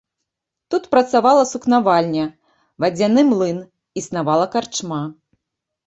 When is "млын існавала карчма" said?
3.31-5.03